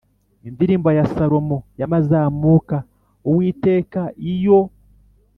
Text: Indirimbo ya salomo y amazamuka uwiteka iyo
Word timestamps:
Indirimbo 0.47 0.87
ya 0.97 1.05
salomo 1.13 1.57
y 1.79 1.83
amazamuka 1.87 2.77
uwiteka 3.29 4.01
iyo 4.33 4.59